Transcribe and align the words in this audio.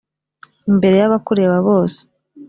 imbere 0.69 0.95
y 1.01 1.05
abakureba 1.07 1.55
bose 1.67 1.99